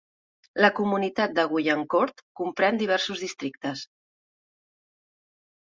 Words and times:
La 0.63 0.69
comunitat 0.79 1.35
de 1.39 1.45
Guyancourt 1.51 2.25
comprèn 2.41 2.83
diversos 2.83 3.23
districtes. 3.27 3.87